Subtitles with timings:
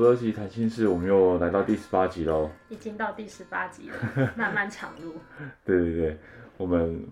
[0.00, 2.50] 芙乐奇谈心事，我们又来到第十八集喽。
[2.70, 3.96] 已经到第十八集了，
[4.34, 5.14] 漫漫长路。
[5.62, 6.18] 对对对，
[6.56, 7.06] 我们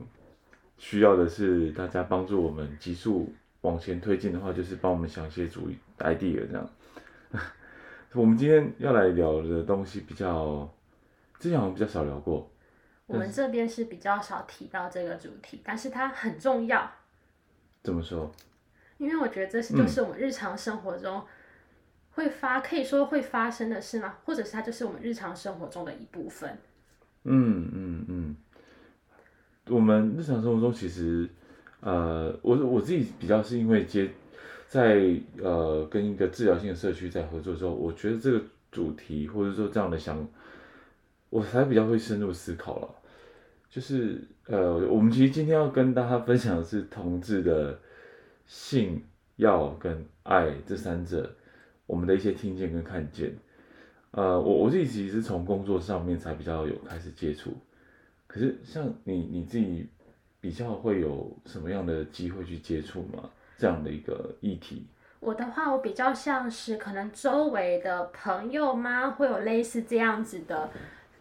[0.79, 3.31] 需要的是大家帮助我们急速
[3.61, 6.71] 往前推进的话，就是帮我们想一些主意 idea 这样。
[8.15, 10.67] 我们今天要来聊的东西比较，
[11.39, 12.51] 之前好像比较少聊过。
[13.05, 16.91] 我们这边是比较少提到这个主题，但是它很重要。
[17.83, 18.33] 怎么说？
[18.97, 21.23] 因为我觉得这是就是我们日常生活中。
[22.19, 24.17] 会发可以说会发生的事吗？
[24.25, 26.59] 或者是它就是我们日常生活中的一部分？
[27.23, 28.37] 嗯嗯嗯。
[29.69, 31.29] 我们日常生活中其实，
[31.79, 34.11] 呃，我我自己比较是因为接
[34.67, 40.27] 在呃跟一个治疗性的社区在合作之后，我觉得这个主题或者说这样的想，
[41.31, 42.89] 我才比较会深入思考了。
[43.71, 47.79] 就是呃，我们其实今天要跟大家分享的是同志的
[48.45, 49.05] 性、
[49.37, 51.33] 药跟爱这三者。
[51.89, 53.35] 我们的一些听见跟看见，
[54.11, 57.53] 呃，我我自己其实是从工作上面才比较有开始接触，
[58.27, 59.89] 可是像你你自己
[60.39, 63.31] 比较会有什么样的机会去接触吗？
[63.57, 64.87] 这样的一个议题？
[65.21, 70.71] 我的话，我比较像是可能周围的朋友吗，会有类似这样子的。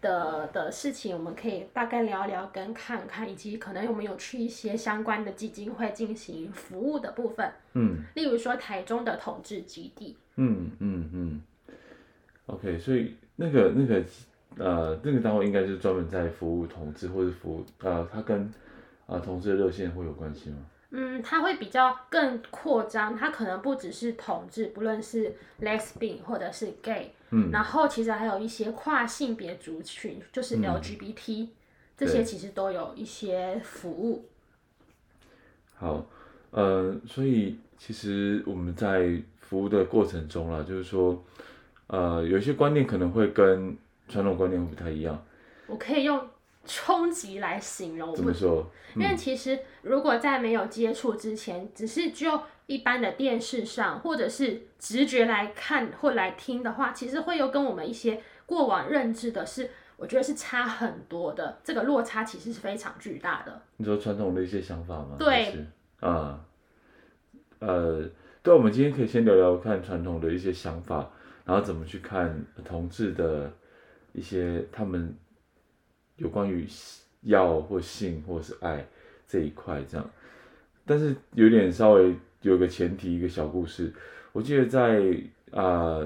[0.00, 7.50] 的的事情，我们可以大概聊聊跟看看，以及可能我们有去一些相关的基金会进行服务的部分。
[7.72, 10.16] 嗯，例如说台中的统治基地。
[10.38, 11.42] 嗯嗯嗯。
[12.46, 14.02] OK，所以那个那个
[14.56, 18.40] 呃那个单位应该是专门在服务同志，或者服务呃，它跟
[19.06, 20.56] 啊、呃、同志的热线会有关系吗？
[20.90, 31.48] 嗯，它会比较更扩张，它可能不只是同志，不论是 lesbian 或者是 gay，嗯，然后其实还有一些跨性别族群，就是 LGBT，嗯，
[31.94, 34.24] 这些其实都有一些服务。
[35.74, 36.06] 好，
[36.52, 41.24] 呃，所以其实我们在服务的过程中啦，就是说，
[41.86, 43.76] 呃，有一些观念可能会跟
[44.08, 45.24] 传统观念会不太一样。
[45.66, 46.20] 我可以用。
[46.70, 48.70] 冲击来形容，怎么说？
[48.94, 61.58] 嗯、因为其实如果在没有接触之前，只是就一般的电视上或者是直觉来看或来听的话，其实会有跟我们一些过往认知的是，我觉得是差很多的。
[61.64, 63.62] 这个落差其实是非常巨大的。
[63.78, 65.16] 你说传统的一些想法吗？
[65.18, 65.64] 对，
[66.00, 66.38] 啊，
[67.60, 68.04] 呃，
[68.48, 71.10] 对，我们今天可以先聊聊看传统的一些想法，
[71.44, 73.52] 然后怎么去看同志的
[74.14, 75.14] 一些他们。
[76.16, 76.66] 有关于
[77.20, 78.88] 药或性或是爱
[79.26, 80.10] 这一块，这样，
[80.86, 83.92] 但是有点稍微有个前提，一个小故事。
[84.32, 84.98] 我记得在
[85.50, 86.00] 啊、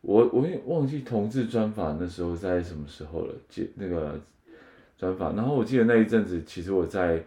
[0.00, 4.20] 我我也忘记同志专访那时候在什么时候了，接那个
[4.98, 5.36] 专访。
[5.36, 7.24] 然后我记得那一阵子，其实我在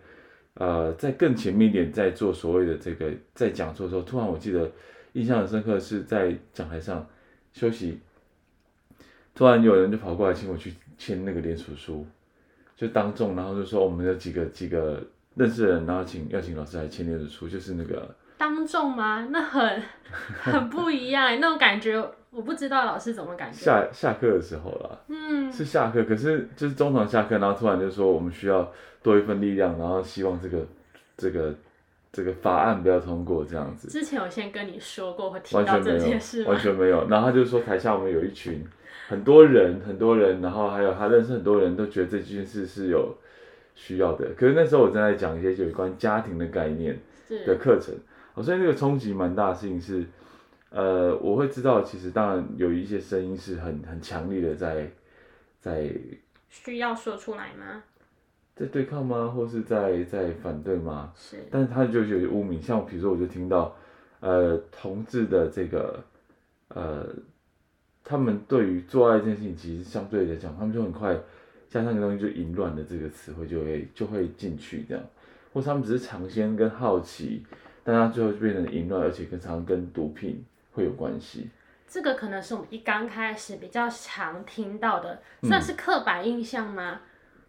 [0.56, 4.72] 呃在更前面一点，在做所谓的这个在讲座的时候，突然我记得
[5.14, 7.08] 印象很深刻，是在讲台上
[7.54, 8.00] 休息，
[9.34, 10.74] 突然有人就跑过来请我去。
[11.02, 12.06] 签那个联署书，
[12.76, 15.02] 就当众，然后就说我们有几个几个
[15.36, 19.26] 认识的人，然后请邀请老师来签联署书，就是那个当众吗？
[19.32, 19.82] 那很
[20.42, 23.58] 很不一样，那种感觉我不知道老师怎么感觉。
[23.58, 30.66] 下下课的时候啦，嗯，是下课，可是就是中场下课，然后突然就说我们需要多一份力量，然后希望这个
[31.18, 31.54] 这个
[32.12, 33.88] 这个法案不要通过这样子。
[33.88, 38.66] 之前我先跟你说过会提到这件事完全没有，然后他就说台下我们有一群。
[39.08, 43.18] 很多人，很多人，然后还有他认识很多人都觉得这件事是有
[43.74, 44.28] 需要的。
[44.38, 46.96] 可是那时候我正在讲一些就有关家庭的概念
[47.48, 47.96] 的课程，
[48.36, 50.06] 我所以那个冲击蛮大的事情是，
[50.70, 54.90] 呃，我会知道其实当然有一些声音是很很强烈的在
[55.60, 55.92] 在
[56.50, 57.84] 需要说出来吗？
[58.56, 59.28] 在对抗吗？
[59.28, 61.12] 或是在在反对吗？
[61.16, 63.76] 是，但是他就有污名，像比如说我就听到
[64.20, 66.04] 呃同志的这个
[66.70, 67.08] 呃。
[68.02, 71.16] 他们对于做爱这件事情，其实相对来讲，他们就很快
[71.68, 75.04] 加上一个东西，就淫乱的这个词汇就会就会进去这样，
[75.54, 77.46] 或者他们只是尝鲜跟好奇，
[77.84, 80.44] 但他最后就变成淫乱，而且跟常跟毒品
[80.80, 81.50] 会有关系。
[81.88, 86.94] 这个可能是我们一刚开始比较常听到的，算是刻板印象吗？
[86.94, 87.00] 嗯、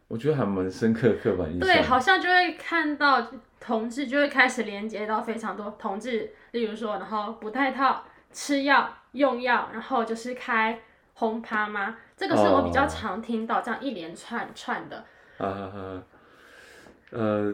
[0.08, 1.60] 我觉得还蛮深刻的刻板印象。
[1.60, 8.04] 对，好像就会看到同志就会开始连接到非常多同志，例如说，然后不戴套。
[8.32, 10.80] 吃药用药，然后就是开
[11.14, 11.96] 轰趴吗？
[12.16, 15.04] 这个是我比较常听到这样一连串串的。
[15.38, 16.00] 啊
[17.10, 17.52] 呃，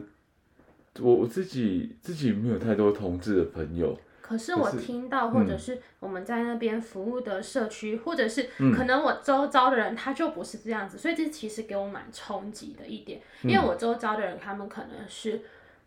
[1.00, 3.98] 我我自己自己没有太多同志的朋友。
[4.26, 15.42] 可是我听到，或者是我们在那边服务的社区，嗯、或者是可能我周遭的人，他就不是这样子，所以这其实给我蛮冲击的一点，因为我周遭的人，他们可能是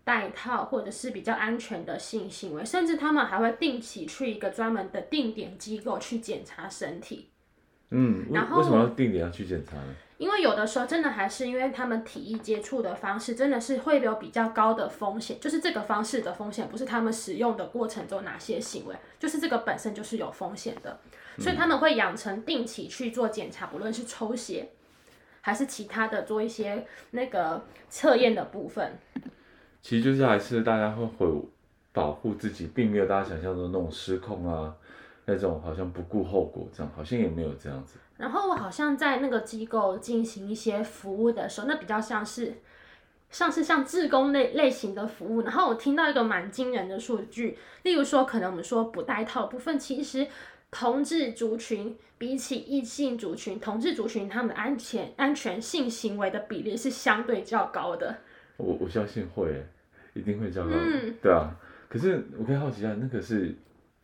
[0.05, 7.29] 戴套，或者是比较安全的性行为，甚至他们还会定期去一个专门的定点机构去检查身体。
[7.89, 9.95] 嗯，然后为什么要定点要去检查呢？
[10.19, 20.99] 因为有的时候真的还是因为他们体液接触的方式真的是会有比较高的风险，就是这个方式的风险不是他们使用的过程中哪些行为，就是这个本身就是有风险的，
[21.37, 24.69] 所以他们会养成定期去做检查，不论是抽血
[25.39, 28.99] 还是其他的做一些那个测验的部分。
[29.81, 31.27] 其实就是还是大家会会
[31.93, 34.75] 保护自己，并没有大家想象中那种失控啊，
[35.29, 37.99] 那种好像不顾后果这样，好像也没有这样子。
[38.17, 42.55] 然后我好像在那个机构进行一些服务的时候，那比较像是
[43.29, 45.41] 像是像志工类类型的服务。
[45.43, 50.27] 然后我听到一个蛮惊人的数据，例如说，可能我们说不戴套部分，其实
[50.71, 58.17] 同志族群比起异性族群，同志族群他们的安全安全性行为的比例是相对较高的。
[58.57, 59.65] 我我相信会，
[60.13, 60.71] 一定会较高。
[60.73, 61.55] 嗯，对啊。
[61.87, 63.55] 可是我可以好奇一下，那个是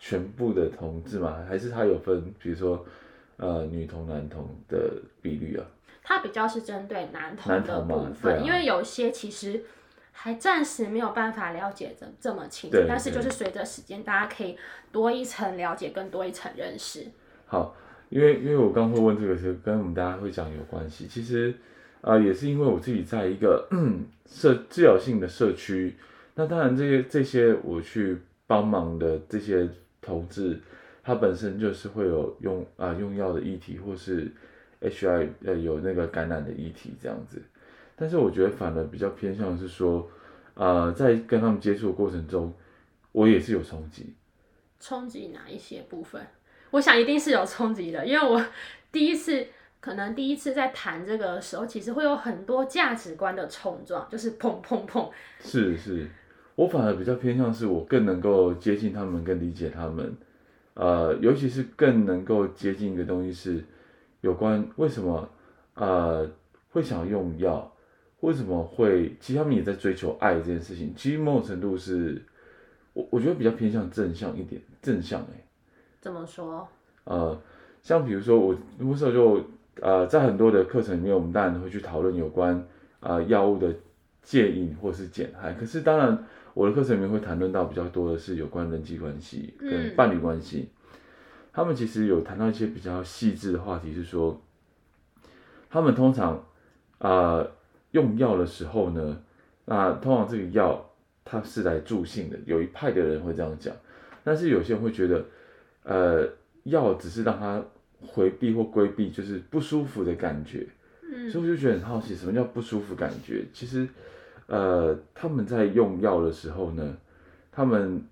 [0.06, 1.44] 全部的同志吗？
[1.50, 2.86] 还是他有分，比如说？
[3.38, 5.66] 呃，女同男同的比率啊，
[6.02, 9.62] 他比较是针对男同的部分，啊、因为有些其实
[10.14, 14.58] 还暂时没有办法了解这这么清楚，但是就是随着时间，大家可以
[14.90, 17.06] 多一层了解，更多一层认识。
[17.46, 17.76] 好，
[18.08, 21.54] 因为因为我刚会问这个是跟我们大家会讲有关系，其实
[22.00, 23.68] 啊、呃，也是因为我自己在一个
[24.26, 25.98] 社治疗性的社区，
[26.36, 28.18] 那当然这些这些我去
[28.48, 29.68] 帮忙的这些
[30.06, 30.62] 同志。
[31.04, 34.32] 它本身就是会有用啊、呃、用药的议题，或是
[34.82, 37.40] HIV 呃有那个感染的议题这样子，
[37.96, 40.10] 但是我觉得反而比较偏向是说，
[40.56, 42.52] 呃，在跟他们接触的过程中，
[43.12, 44.16] 我也是有冲击。
[44.80, 46.26] 冲击哪一些部分？
[46.72, 48.44] 我想一定是有冲击的，因为我
[48.92, 49.46] 第一次
[49.80, 55.10] 可能第一次在谈这个时候，其实会有很多价值观的冲撞，就是砰砰砰。
[55.40, 56.08] 是是，
[56.56, 60.16] 我反而比较偏向是我更能够接近他们，更理解他们。
[60.74, 63.64] 呃，尤其是更能够接近一个东西是，
[64.22, 65.30] 有关为什么
[65.74, 66.30] 呃
[66.72, 67.72] 会想用药，
[68.22, 72.22] 为什么会，其实他们也在追求爱这件事情，其实某种程度是，
[72.94, 75.46] 我我觉得比较偏向正向一点，正向哎、欸。
[76.02, 76.68] 怎么说？
[77.06, 77.38] 呃，
[77.82, 79.46] 像比如说我那时候就
[79.82, 82.66] 呃在很多的课程里面，我们当然会去讨论有关
[83.00, 83.74] 呃药物的
[84.22, 86.26] 戒瘾或是减害，可是当然。
[86.56, 91.00] 我的课程里面会谈论到比较多的是有关人际关系跟伴侣关系，嗯、
[91.52, 94.42] 他们其实有谈到一些比较细致的话题，是说，
[95.70, 96.36] 他们通常
[97.00, 97.52] 啊、呃、
[97.92, 99.22] 用药的时候呢，
[99.66, 100.90] 那通常这个药
[101.26, 103.76] 它是来助兴的，有一派的人会这样讲，
[104.24, 105.26] 但是有些人会觉得，
[105.84, 106.26] 呃，
[106.64, 107.62] 药只是让他
[108.00, 110.66] 回避或规避就是不舒服的感觉，
[111.04, 113.44] 嗯、所以我就觉得很好奇，什么叫不舒服感觉？
[113.52, 113.86] 其实。
[114.48, 116.98] 呃，他们在用药的时候呢，
[117.52, 118.04] 他们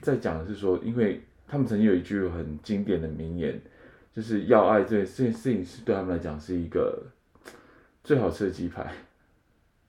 [0.00, 3.60] 在讲的是说，因为他们曾经有一句很经典的名言，
[4.14, 7.02] 就是“要爱”这这件事情是对他们来讲是一个
[8.02, 8.90] 最好吃的鸡排。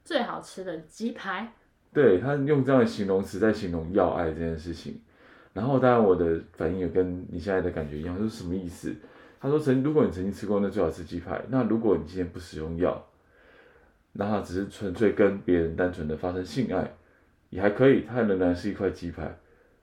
[0.04, 1.54] 最好吃的鸡排。
[1.94, 5.00] 对，他用这样的形容词在形容要爱这件事情，
[5.54, 8.94] 然后当然我的反应也跟你现在的感觉一样，就是什么意思？
[9.40, 13.06] 他说曾如果你曾经吃过那最好吃鸡排，那如果你今天不使用药。
[14.14, 16.96] 那他只是纯粹跟别人单纯的发生性爱，
[17.50, 19.38] 也还可以，它仍然是一块鸡排。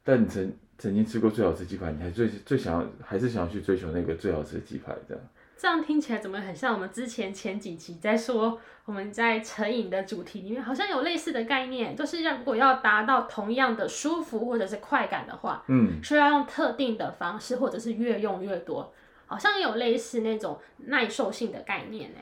[0.04, 5.24] 但你曾曾经吃过最好吃鸡排，你还最最想要，还是想要去追求那个最好吃的鸡排，这样。
[5.58, 18.92] 这样听起来怎么很像我们之前前几集在说，我们在成瘾的主题里面好像有类似的概念，就是如果要达到同样的舒服或者是快感的话，嗯，需要用特定的方式，或者是越用越多，
[19.24, 22.18] 好像也有类似那种耐受性的概念呢。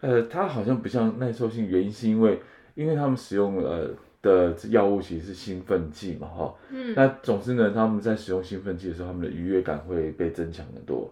[0.00, 2.40] 呃，它好像不像耐受性，原因是因为，
[2.74, 3.90] 因为他们使用呃
[4.22, 11.10] 的药物其实是兴奋剂嘛，哈，嗯，那总之呢，他们在使用兴奋剂的时候，他们的愉悦感会被增强很多。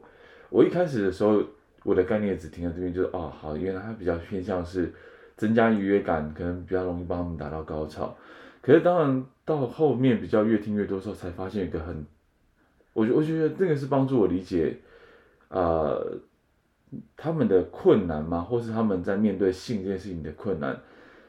[0.50, 1.42] 我一开始的时候，
[1.82, 4.92] 我的概念只停在这边，就是哦，好，原来它比较偏向是
[5.36, 8.16] 增加愉悦感，可能比较容易帮他们达到高潮。
[8.62, 12.06] 可是当然到后面比较越听越多的时候，才发现一个很，
[12.92, 14.76] 我觉我觉得这个是帮助我理解，
[15.48, 16.18] 呃。
[17.16, 18.40] 他们的困难吗？
[18.40, 20.78] 或是他们在面对性这件事情的困难，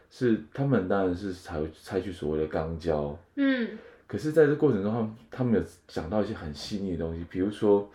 [0.10, 7.90] 是他们当然是采采取所谓的肛交，嗯，可是在这过程中，他们他们有讲到一些很细腻的东西，比如说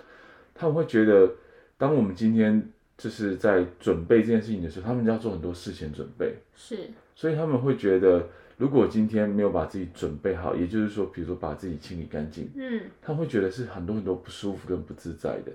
[0.54, 1.30] 他们会觉得，
[1.78, 15.52] 当我们今天就是在准备这件事情的时候，他们要做很多事前准备，是，所以他们会觉得，如果今天没有把自己准备好，也就是说，比如说把自己清理干净，嗯，他们会觉得是很多很多不舒服跟不自在的。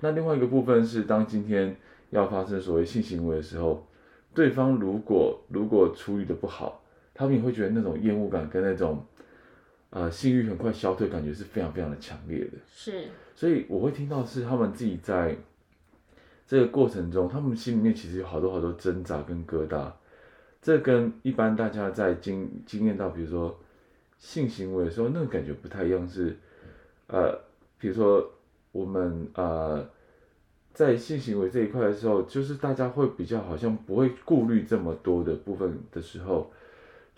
[0.00, 1.76] 那另外一个部分是，当今天
[2.10, 3.86] 要发生所谓性行为的时候，
[4.34, 6.82] 对方如果如果处理的不好，
[7.14, 9.04] 他们也会觉得那种厌恶感跟那种，
[9.90, 12.52] 呃，性欲很快消退感觉是非常非常的强烈的。
[12.70, 15.36] 是，所以我会听到是他们自己在
[16.46, 19.90] 这个过程中，他们心里面其实有好多好多挣扎跟疙瘩。
[20.62, 23.58] 这跟一般大家在经经验到，比如说
[24.18, 26.06] 性行为的时候，那个感觉不太一样。
[26.08, 26.36] 是，
[27.06, 27.38] 呃，
[27.78, 28.28] 比如说
[28.72, 29.88] 我们呃
[30.72, 36.50] 在性行为这一块的时候，就是大家会比较好像不会顾虑这么多的部分的时候。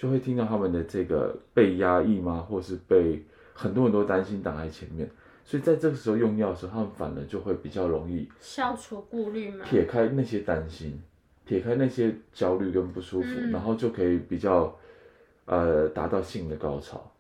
[0.01, 2.47] 就会听到他们的这个被压抑吗？
[2.49, 5.07] 或是被很多很多担心挡在前面，
[5.45, 10.99] 所以在这个时候用药的时候，他们反而就会比较容易消除顾虑嘛，撇开那些担心，
[11.45, 14.75] 撇开那些焦虑跟不舒服，嗯、然后就可以比较
[15.45, 17.13] 呃达到性的高潮，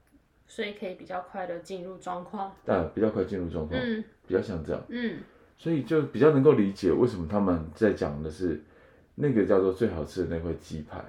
[0.50, 5.20] 所以可以比较快的进入状况，但比较快进入状况，嗯，比较像这样，嗯，
[5.56, 8.60] 所以就比较能够理解为什么他们在讲的是
[9.14, 11.00] 那个叫做最好吃的那块鸡排。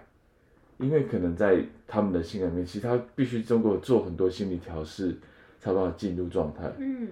[0.78, 5.16] 因为可能在他们的心里面，其实他必须经过做很多心理调试，
[5.60, 6.72] 才办法进入状态。
[6.80, 7.08] 嗯，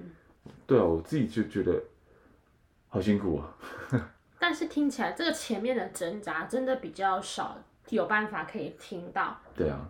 [0.66, 1.80] 对啊，我自己就觉得
[2.88, 3.56] 好辛苦啊。
[4.40, 9.40] 但是听起来这个前面的挣扎真的比较少，有办法可以听到。
[9.56, 9.88] 对啊，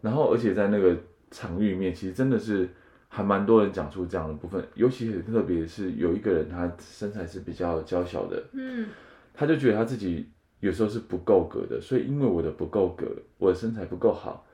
[0.00, 0.96] 然后而且在那个
[1.32, 2.68] 场域里面，其实真的是
[3.08, 8.86] 还蛮多人讲出这样的部分，尤其很特别是有一个人，他身材是比较娇小的，嗯，
[9.34, 10.28] 他就觉得他自己。
[10.62, 13.04] 有时候是不够格的，所以因为我的不够格，
[13.36, 14.46] 我的身材不够好，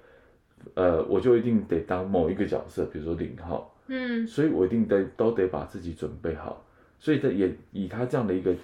[0.73, 6.65] 呃，我就一定得当某一个角色，比如说零号，嗯，所以我一定得都得把自己准备好，
[6.99, 8.55] 所以他也以他这样的一个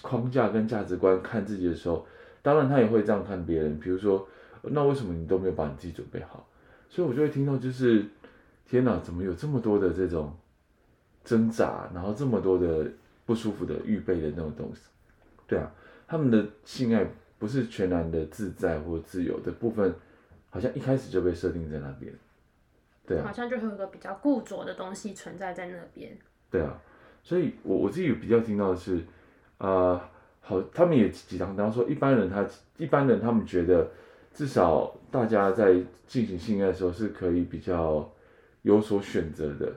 [0.00, 2.06] 框架跟价值观看自己的时候，
[2.40, 4.26] 当然他也会这样看别人，比如说，
[4.62, 6.48] 那为什么你都没有把你自己准备好？
[6.88, 8.04] 所以我就会听到就是，
[8.66, 10.36] 天哪，怎么有这么多的这种
[11.24, 12.90] 挣扎，然后这么多的
[13.24, 14.82] 不舒服的预备的那种东西，
[15.46, 15.70] 对啊。
[16.08, 17.04] 他们的性爱
[17.36, 19.92] 不是全然的自在或自由的部分，
[20.50, 22.14] 好像一开始就被设定在那边，
[23.04, 26.16] 对啊，好像就会有一个比较固着的东西存在在那边，
[26.48, 26.80] 对啊，
[27.24, 28.98] 所以我我自己比较听到的是，
[29.58, 30.00] 啊、呃，
[30.40, 33.90] 好，他们也几常当说一般人他一般人他们觉得
[34.36, 35.74] 至少大家在
[36.06, 38.06] 进行性爱的时候是可以比较
[38.60, 39.72] 有所选择的，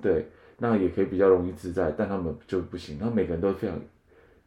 [0.00, 0.26] 对，
[0.58, 3.76] 那也可以比较容易自在，但他们就不行，他们每个人都非常。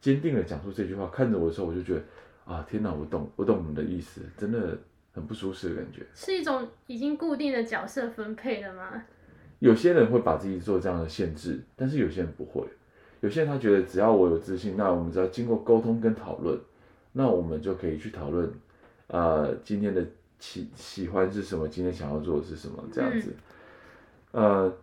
[0.00, 2.02] 坚定的讲出这句话，看着我的时候，我就觉得
[2.46, 4.78] 啊，天哪，我懂，我懂你们的意思，真的
[5.12, 6.02] 很不舒适的感觉。
[6.14, 9.02] 是一种已经固定的角色分配了吗？
[9.60, 12.62] 有些人会把自己做这样的限制，但是有些人不会。
[13.20, 16.58] 有些人他觉得只要我有自信，那我们只要经过沟通跟讨论，
[17.12, 18.52] 那我们就可以去讨论，
[19.08, 20.04] 呃，今天的
[20.38, 23.34] 喜喜欢是什么，今天想要做的是什么，这样子。
[24.32, 24.76] 嗯、呃，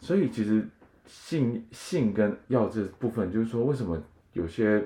[0.00, 0.64] 所以其实
[1.06, 4.00] 性性跟药这部分，就是说为什么？
[4.34, 4.84] 有些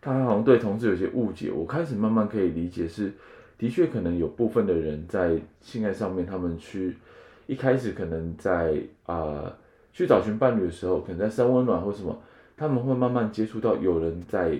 [0.00, 3.10] 他好像对同志有些误解，我开始慢慢可以理解是，
[3.56, 6.96] 的确可能有部分的人在性爱上面，他们去
[7.46, 8.74] 一开始可能在
[9.06, 9.56] 啊、呃、
[9.92, 12.20] 去找寻伴侣的时候，可能在三温暖或什么，
[12.56, 14.58] 他们会慢慢接触到有人在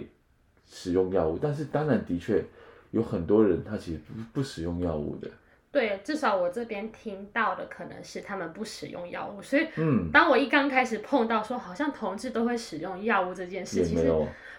[0.64, 2.42] 使用药物，但是当然的确
[2.92, 5.28] 有很多人他其实不不使用药物的。
[5.72, 14.12] 对，至少我这边听到的可能是他们不使用药物，所以，嗯，当我一刚开始碰到说好像同志都会使用药物这件事，其实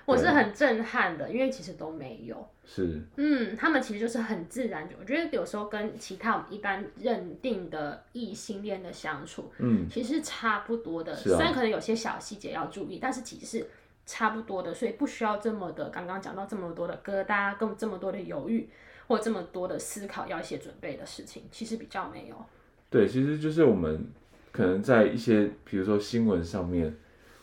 [0.05, 2.49] 我是很震撼的，因为其实都没有。
[2.65, 2.99] 是。
[3.17, 13.67] 嗯，他们其实就是很自然，我觉得有时候跟其他我们一般认定的异性恋的相处，嗯，其实差不多的，虽然可能有些小细节要注意，但是其实是
[14.05, 18.69] 差不多的，所以不需要这么的刚刚讲到这么多的疙瘩，跟这么多的犹豫。
[19.05, 22.35] 或这么多的思考要一些准备的事情，其实比较没有。
[22.89, 24.07] 对，其实就是我们
[24.49, 26.95] 可能在一些，比如说新闻上面，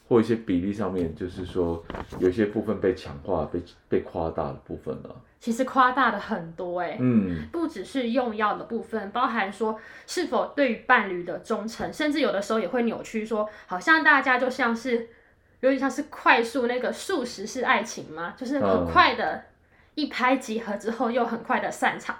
[0.08, 1.84] 或一些比例上面，就是说
[2.18, 5.14] 有些部分被强化、被被夸大的部分了。
[5.38, 15.10] 其实夸大的很多哎，嗯，不只是用药的部分，包含说是否对于伴侣的忠诚，甚至有的时候也会扭曲说，好像大家就像是
[15.60, 19.34] 有点像是快速那个速食式爱情吗，就是很快的。
[19.34, 19.42] 嗯
[19.96, 22.16] 一拍即合之后，又很快的散场，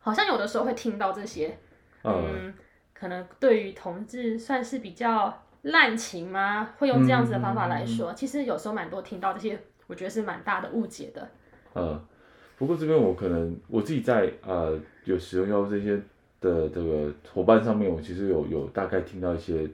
[0.00, 1.56] 好像有的时候会听到这些，
[2.02, 2.54] 嗯，嗯，
[2.92, 6.74] 可能对于同志算是比较滥情吗？
[6.78, 11.26] 会用这样子的方法来说，嗯、其实有时候蛮多听到这些，我觉得是蛮大的误解的。
[11.72, 12.06] 呃、嗯，
[12.58, 15.96] 不过这边我可能我自己在呃有使用这些
[16.40, 19.70] 的这个伙伴上面，我其实有有大概听到一些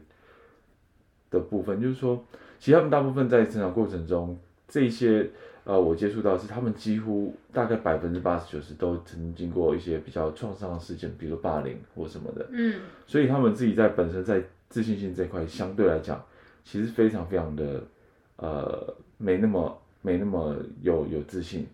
[1.30, 2.22] 的部分，就是说，
[2.58, 4.36] 其实他们大部分在成长过程中，
[4.66, 5.28] 这些
[5.64, 16.22] 呃，我接触到的是他们几乎大概百分之八十九十都曾经经过一些比较创伤的事件，比如霸凌或什么的，嗯，所以他们自己在本身在自信心这块相对来讲，
[16.64, 17.82] 其实非常非常的
[18.36, 21.66] 呃，没那么没那么有有自信，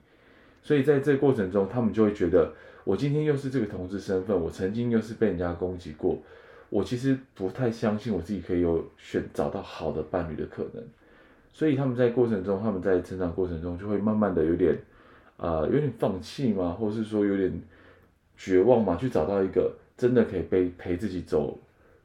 [0.62, 2.52] 所以在这个过程中，他们就会觉得。
[2.86, 6.18] 我今天又是这个同志身份，我曾经又是被人家攻击过，
[6.71, 10.83] 我其实不太相信我自己可以有选找到好的伴侣的可能，
[11.52, 14.76] 所以他们在过程中，他们在成长过程中就会慢慢的有点，
[15.37, 17.52] 呃，有点放弃嘛，或者是说有点
[18.37, 21.59] 绝望嘛，去找到一个真的可以陪陪自己走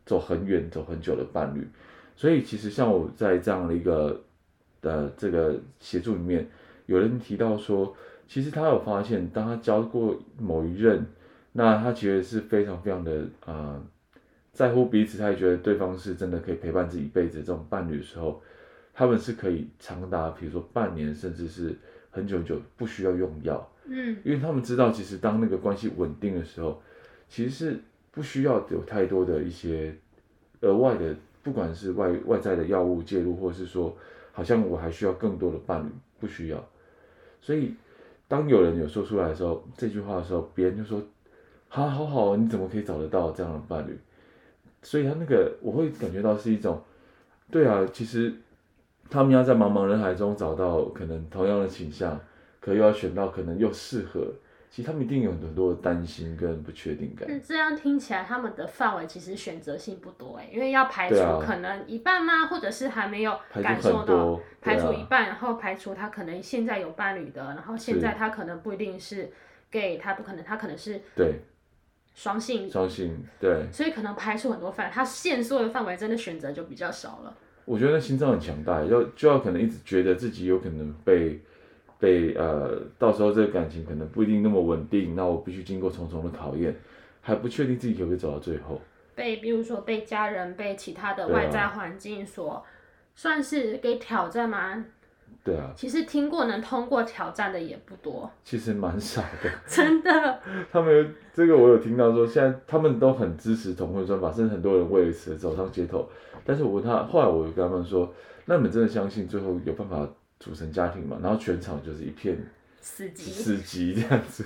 [0.05, 1.67] 走很远、走很久的伴侣。
[2.15, 4.21] 所以其实像我在这样的一个
[4.81, 6.47] 呃这个协助里面，
[6.85, 7.95] 有人提到说。
[8.31, 11.03] 其实他有发现，当他交过某一任，
[11.53, 13.81] 那他其实是非常非常的啊、
[14.59, 18.41] 在乎彼此，他也觉得对方是真的可以陪伴自己一辈子这种伴侣的时候，
[18.93, 21.73] 他们是可以长达比如说半年，甚至是
[22.11, 26.81] 很久很久不需要用药，嗯，因为他们知道，其实当那个关系稳定的时候，
[27.29, 27.79] 其实是
[28.11, 29.95] 不需要有太多的一些
[30.59, 33.95] 额外的，不管是外外在的药物介入，或是说
[34.33, 35.89] 好像我还需要更多的伴侣，
[36.19, 36.69] 不需要，
[37.39, 37.73] 所以。
[38.27, 41.01] 当有人有说出来的时候，这句话的时候，别人就说
[41.67, 43.97] ：“好好好，你怎么可以找得到这样的伴侣？”
[44.81, 46.81] 所以他那个我会感觉到是一种，
[47.51, 48.33] 对啊，其实
[49.09, 52.19] 他们要在茫茫人海中找到可能同样的倾向，
[52.59, 54.33] 可又要选到可能又适合。
[54.71, 57.27] 其实他们一定有很多的担心跟不确定感。
[57.27, 62.43] 嗯，这样听起来，他们的范围其实选择性不多哎，因为要排除可能一半吗？
[62.43, 69.31] 啊、或者是还没有感受到排除一半，啊、然后排除他可能现在有伴侣的，然后现在他可能不一定是
[69.71, 71.39] gay，他不可能，他可能是对
[72.19, 77.33] 双性，双性对，所以可能排除很多范，他限缩的范围真的选择就比较少了。
[77.63, 81.39] 我觉得心脏很强大，要就要可能一直觉得自己有可能被。
[82.01, 86.73] 被呃，到时候这个感情可能不一定那么稳定，那我必须经过重重的考验，
[87.19, 88.79] 还不确定自己可不可以走到最后。
[89.15, 92.63] 被比如说被家人、被其他的外在环境所、啊、
[93.15, 94.85] 算是给挑战吗？
[95.43, 95.71] 对啊。
[95.75, 98.29] 其实听过能通过挑战的也不多。
[98.43, 99.49] 其实蛮少的。
[99.67, 100.39] 真的。
[100.71, 106.09] 他们有这个我有听到说，现在他们都很支持同婚专法，甚至很多人为此走上街头。
[106.45, 108.13] 但是我问他，后来我就跟他们说，
[108.45, 110.07] 那你们真的相信最后有办法？
[110.41, 112.37] 组成家庭吗，然后全场就是一片
[112.79, 114.45] 死寂，死寂这样子。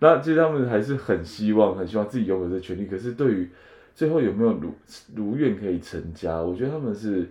[0.00, 2.86] 那其实他们还是很希望，很希望自己拥有这个权利。
[2.86, 3.48] 可是对于
[3.94, 4.74] 最后有没有如
[5.14, 7.30] 如愿可以成家，我觉得他们是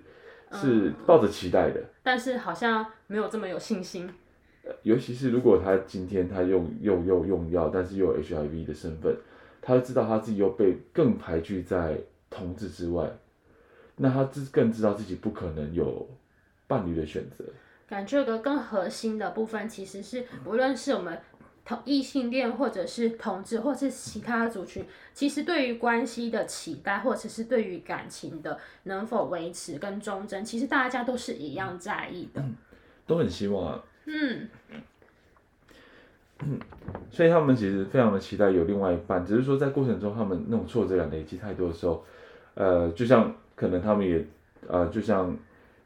[0.52, 1.90] 是抱着期待的，嗯。
[2.04, 4.10] 但是好像没有这么有信心。
[4.84, 9.16] 尤其是如果他今天他用又又用药，但是又有 HIV 的身份，
[9.62, 11.98] 他就知道他自己又被更排拒在
[12.30, 13.10] 同志之外，
[13.96, 16.08] 那他自更知道自己不可能有
[16.68, 17.46] 伴侣的选择。
[17.88, 21.18] 感觉有个更核心的部分，其实是无论是我们
[21.68, 32.56] 同异性恋，或者是同志，或是其他族群，其实对于关系的期待，或者是对于感情的能否维持跟忠贞，其实大家都是一样在意的，嗯、
[33.06, 33.84] 都很希望啊。
[34.06, 34.48] 嗯，
[36.40, 36.58] 嗯，
[37.12, 42.02] 所以他们其实非常的期待有另外一半，只是说在过程中他们那种挫折感累积太多的时候，
[42.56, 44.26] 呃，就像可能他们也，
[44.68, 45.38] 呃，就像。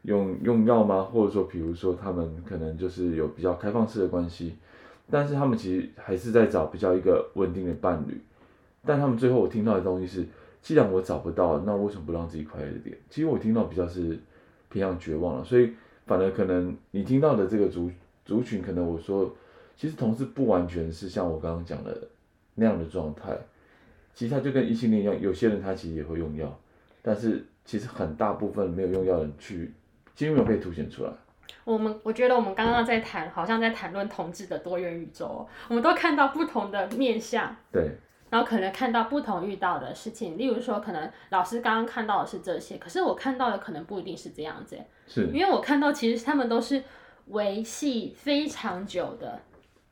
[0.03, 1.03] 用用药吗？
[1.03, 4.55] 或者说，比如说他们可能就是有比较开放式的关系，
[5.11, 8.19] 但是他们其实还是在找比较一个稳定的伴侣。
[8.83, 10.25] 但他们最后我听到的东西是，
[10.61, 12.97] 既然我找不到，那为什么不让自己快乐一点？
[13.09, 14.17] 其实我听到比较是
[14.69, 15.73] 偏向绝望了，所以
[16.07, 17.91] 反而可能你听到的这个族
[18.25, 19.35] 族群，可能我说，
[19.75, 22.07] 其实同事不完全是像我刚刚讲的
[22.55, 23.37] 那样的状态，
[24.15, 26.59] 其实他就跟异性恋一样，有些人他其实也会用药，
[27.01, 29.71] 但是其实很大部分没有用药的人去。
[30.13, 31.11] 其实没有被凸显出来。
[31.63, 35.47] 我们我觉得我们刚刚在谈，好像在谈论同志的多元宇宙。
[35.67, 37.91] 我们都看到不同的面相，对，
[38.29, 40.37] 然后可能看到不同遇到的事情。
[40.37, 44.77] 例如说，可能老师刚刚看到的是这些，可是我看到的可能不一定是这样子。
[45.07, 46.83] 是，因为我看到其实他们都是
[47.27, 49.39] 维系非常久的。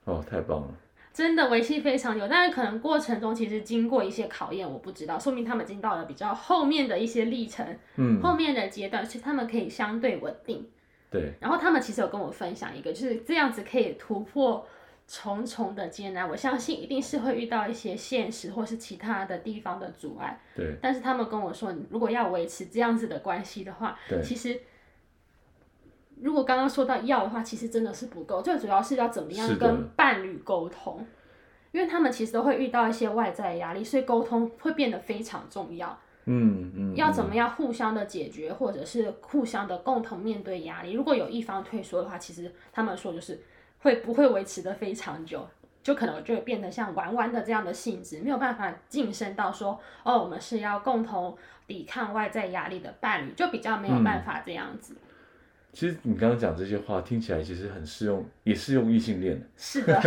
[0.06, 0.68] 哦，太棒了。
[1.12, 10.70] 真的维系非常久，但是可能过程中其实经过一些考验，我不知道，说明他们已经到了比较后面的一些历程，嗯，后面的阶段，其实他们可以相对稳定，
[11.10, 11.34] 对。
[11.40, 14.68] 然后他们其实有跟我分享一个，就是这样子可以突破
[15.08, 16.28] 重重的艰难。
[16.28, 20.78] 我相信一定是会遇到一些现实或是其他的地方的阻碍，对。
[20.82, 24.60] 但是他们跟我说，如果要维持这样子的关系的话，对，其实。
[26.22, 31.08] 如果刚刚说到要的话，其实真的是不够，最主要是要怎么样跟伴侣沟通，
[31.72, 35.98] 因为他们其实都会遇到一些外在压力，所以沟通会变得非常重要。
[36.26, 40.94] 嗯嗯，要怎么样互相的解决，或者是互相的共同面对压力？
[40.94, 43.40] 如果有一方退缩的话，其实他们说就是
[43.80, 45.48] 会不会维持的非常久，
[45.82, 54.94] 就可能就会变得像玩玩的这样的性质，没有办法晋升到说哦，我们是要共同抵抗外在压力的伴侣，就比较没有办法这样子。
[54.94, 55.04] 嗯
[55.72, 59.40] 其实你刚刚讲这些话听起来其实很适用，也适用异性恋。
[59.56, 60.02] 是的。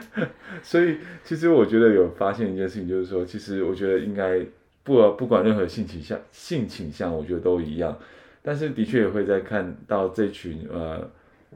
[0.62, 4.44] 所以其实我觉得有发现一件事情，就是说，其实我觉得应该
[4.88, 7.94] 不不管任何性倾向，性倾向我觉得都一样。
[8.40, 11.06] 但是的确也会在看到这群呃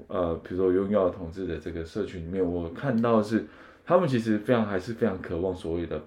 [0.08, 3.46] 呃，比如说拥有同志的这个社群里面，我看到是
[3.86, 6.02] 他们其实非常还是非常渴望所谓的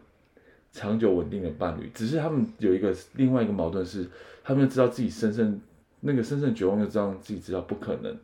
[0.72, 4.08] 长久稳定的伴侣，只是他们有一个另外一个矛盾是，
[4.44, 5.60] 他们知道自己深深。
[6.02, 8.16] 那个深深绝望，就知道自己知道不可能。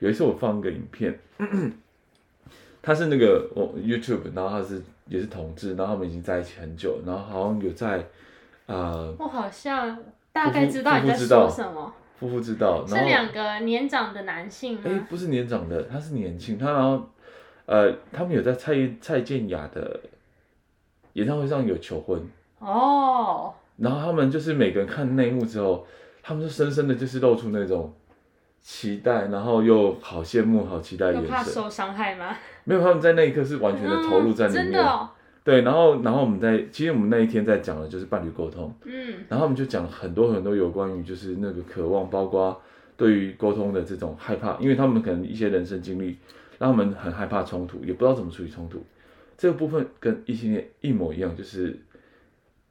[0.00, 1.18] 有一次我放一个影片，
[2.82, 8.06] 他是那个我 YouTube，然后他是也是同志，然后他们已经在一起很久，然后好像有在。
[8.66, 9.98] 呃、我好像
[10.32, 11.92] 大概知道你在说什么。
[12.18, 14.82] 夫妇知道，是两个年长的男性吗？
[14.84, 17.08] 哎，不是年长的，他是年轻，他然后
[17.66, 20.00] 呃，他们有在蔡蔡健雅的
[21.14, 22.20] 演唱会上有求婚
[22.60, 23.52] 哦。
[23.76, 25.86] 然后他们就是每个人看内幕之后。
[26.24, 27.92] 他们就深深的就是露出那种
[28.60, 31.30] 期待，然后又好羡慕、好期待的眼神。
[31.30, 32.36] 有怕受伤害吗？
[32.62, 34.62] 没有，他们在那一刻是完全的投入在里面。
[34.62, 35.10] 嗯、 真的哦。
[35.44, 38.72] 对，然后，然后我们在，其实我们那一天在讲的就是伴侣沟通。
[38.84, 39.24] 嗯。
[39.28, 42.60] 然后我们就讲很多很多有关于就是那个渴望，包括
[42.96, 46.16] 对于沟通的这种害怕，因为他们可能一些人生经历
[46.58, 48.84] 让他们很害怕冲突，也不知道怎么处理冲突。
[49.36, 51.76] 这个部分跟异性恋一模一样，就是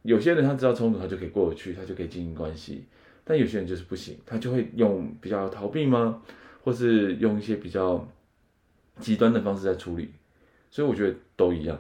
[0.04, 2.86] 有些人他知道冲突，他就可以过得去，他就可以经营关系。
[3.24, 6.22] 但有些人就是不行，他就会用比较逃避吗？
[6.64, 8.08] 或是用一些比较
[9.00, 10.12] 极端的方式在处理，
[10.72, 11.80] 所以我觉得都一样。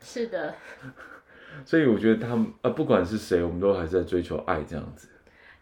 [0.00, 0.52] 是的。
[1.64, 5.08] 所以我觉得他们呃，不管是谁，我们都还是在追求爱这样子。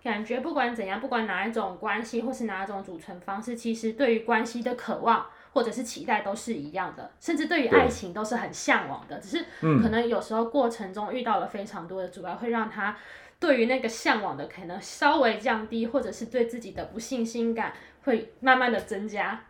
[0.03, 9.19] 感觉不管怎样，不管哪一种关系或是哪一种组成方式，其实对于关系的渴望或者是期待都是一样的，甚至对于爱情都是很向往的。
[9.19, 9.45] 只是
[9.83, 12.97] 可能有时候过程中遇到了非常多的阻碍，会让他。
[13.39, 19.45] 对于那个向往的可能稍微降低，或者是对自己的不信心感会慢慢的增加。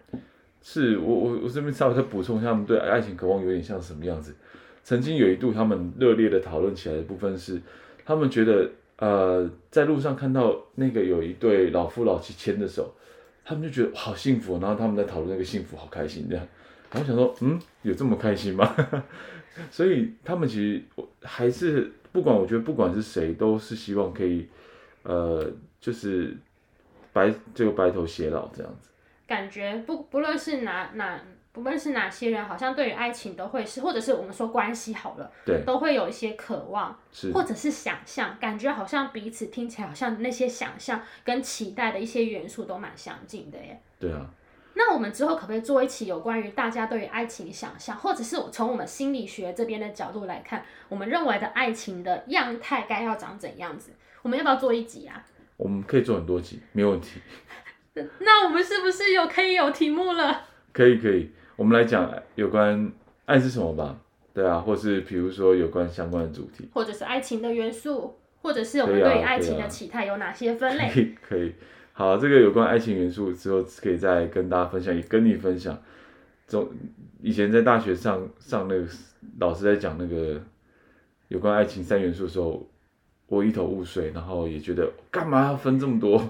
[0.68, 4.34] 是我我我这边稍微再补充一下，他们对爱情渴望有点像什么样子？
[4.82, 7.62] 曾经有一度他们热烈的讨论起来的部分是，
[8.04, 12.92] 他们觉得呃在路上看到那个有一对老夫老妻牵着手，
[13.44, 16.44] 他们就觉得好幸福，然后他们在讨论那个幸福好开心这样。
[16.90, 18.74] 我想说，嗯，有这么开心吗？
[19.70, 20.82] 所以他们其实
[21.22, 21.92] 还是。
[22.12, 24.48] 不管我觉得不管是谁，都是希望可以，
[25.02, 25.46] 呃，
[25.78, 26.34] 就是
[27.12, 28.88] 白这个白头偕老这样子。
[29.26, 31.20] 感觉不不论是哪哪
[31.52, 43.80] 不论是哪些人，好像对于爱情都会是，或者是我们说关系好了，对，都会有一些渴望，是或者是想象，感觉好像彼此听起来好像那些想象跟期待的一些元素都蛮相近的耶。
[43.98, 44.26] 对啊。
[44.78, 53.92] 那我们之后可不可以做一期有关于大家对于爱情想象，或者是从我们心理学这边的角度来看，我们认为的爱情的样态该要长怎样子？
[54.20, 55.24] 我们要不要做一集啊？
[55.56, 57.22] 我们可以做很多集，没问题。
[58.20, 60.42] 那我们是不是有可以有题目了？
[60.72, 62.92] 可以可以，我们来讲有关
[63.24, 63.98] 爱是什么吧？
[64.34, 70.90] 对啊，或是比如说有关相关的主题，或者是爱情的元素，或者是我们对于爱情的期待有哪些分类？
[70.90, 71.14] 可以。
[71.26, 71.54] 可以
[71.94, 75.76] 好，这个有关爱情元素之后可以再跟大家分享，也跟你分享。
[76.46, 76.68] 总
[77.22, 78.86] 以前在大学上上那个
[79.40, 80.38] 老师在讲那个
[81.28, 82.68] 有关爱情三元素的时候，
[83.28, 86.22] 我一头雾水，然后也觉得干嘛要分这么多？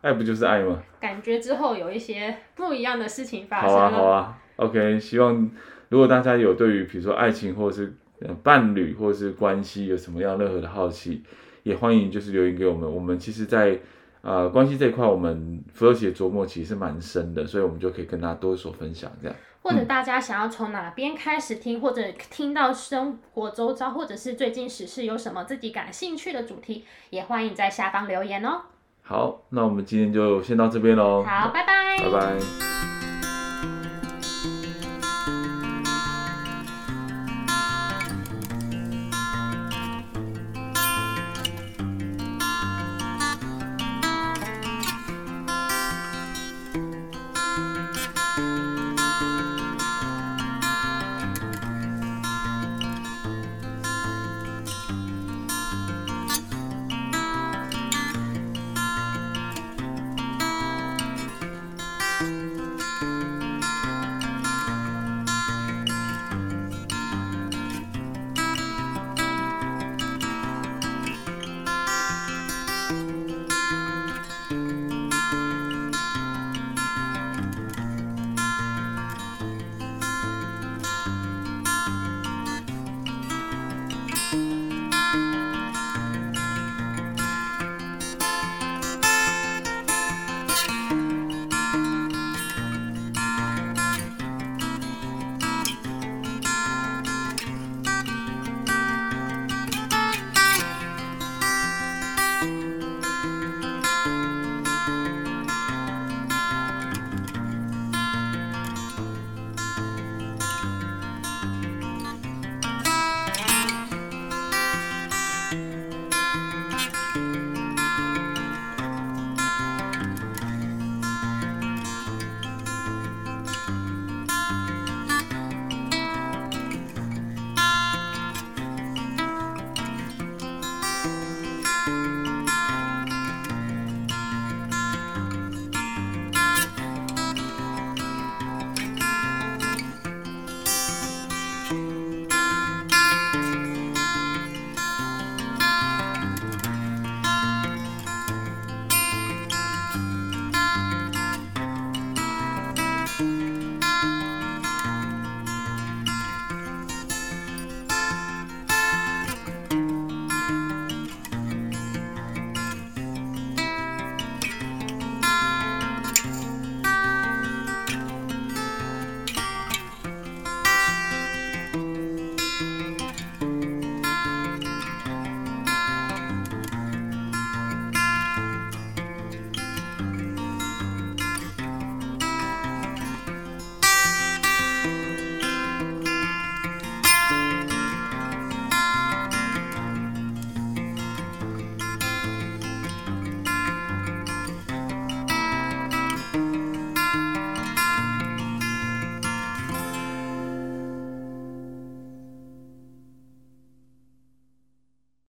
[0.00, 0.82] 爱不就是爱吗？
[1.00, 3.70] 感觉之后有一些不一样的事情发生。
[3.70, 4.98] 好啊，好啊，OK。
[4.98, 5.50] 希望
[5.88, 7.94] 如果大家有对于比如说爱情或者是
[8.42, 11.22] 伴侣或者是关系有什么样任何的好奇，
[11.62, 12.90] 也欢迎就是留言给我们。
[12.90, 13.78] 我们其实，在
[14.22, 19.36] 呃，关系这一块，我们福乐奇的琢磨其实是蛮深的，所以我们就可以跟大家多所分享这样。
[19.62, 28.62] 或者大家想要从哪边开始听，嗯、或者听到生活周遭，或者是最近时事有什么自己感兴趣的主题，也欢迎在下方留言哦。
[29.10, 31.24] 好，那我们今天就先到这边喽。
[31.24, 31.98] 好，拜拜。
[31.98, 32.99] 拜拜。